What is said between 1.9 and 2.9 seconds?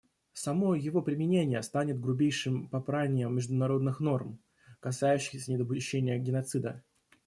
грубейшим